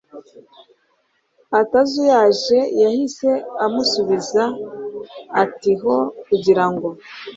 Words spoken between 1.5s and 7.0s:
atazuyaje yahise amusubiza atiaho kugira ngo